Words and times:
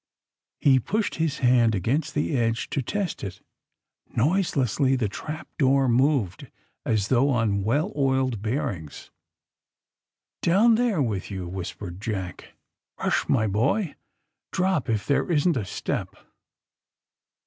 He 0.59 0.79
pushed 0.79 1.17
his 1.21 1.37
hand 1.45 1.75
against 1.75 2.15
the 2.15 2.35
edge 2.35 2.71
to 2.71 2.81
test 2.81 3.23
it. 3.23 3.39
Noiselessly 4.15 4.95
the 4.95 5.07
trap 5.07 5.47
door 5.59 5.87
moved, 5.87 6.49
as 6.87 7.09
though 7.09 7.29
on 7.29 7.61
well 7.63 7.93
oiled 7.95 8.41
bearings. 8.41 9.11
*^Down 10.41 10.75
there 10.75 11.03
with 11.03 11.29
you," 11.29 11.47
whispered 11.47 12.01
Jack. 12.01 12.55
*^Eush, 12.99 13.29
my 13.29 13.45
boy! 13.45 13.93
Drop— 14.51 14.89
if 14.89 15.05
there 15.05 15.31
isn't 15.31 15.55
a 15.55 15.65
step." 15.65 16.15